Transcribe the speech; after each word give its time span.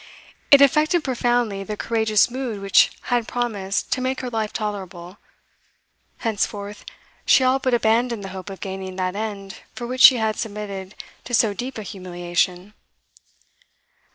It 0.49 0.61
affected 0.61 1.03
profoundly 1.03 1.63
the 1.63 1.77
courageous 1.77 2.31
mood 2.31 2.59
which 2.59 2.89
had 3.03 3.27
promised 3.27 3.91
to 3.91 4.01
make 4.01 4.21
her 4.21 4.31
life 4.31 4.51
tolerable; 4.51 5.19
henceforth, 6.21 6.85
she 7.23 7.43
all 7.43 7.59
but 7.59 7.75
abandoned 7.75 8.23
the 8.23 8.29
hope 8.33 8.49
of 8.49 8.61
gaining 8.61 8.95
that 8.95 9.15
end 9.15 9.57
for 9.75 9.85
which 9.85 10.01
she 10.01 10.17
had 10.17 10.37
submitted 10.37 10.95
to 11.25 11.35
so 11.35 11.53
deep 11.53 11.77
a 11.77 11.83
humiliation. 11.83 12.73